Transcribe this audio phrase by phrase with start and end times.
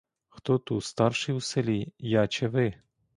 [0.29, 2.73] Хто ту старший у селі, я чи ви?